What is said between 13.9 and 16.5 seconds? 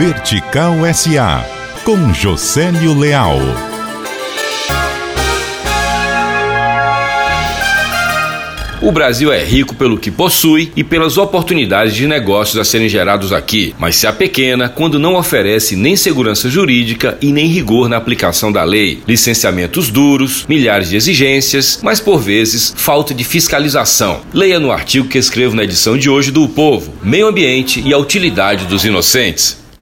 se apequena quando não oferece nem segurança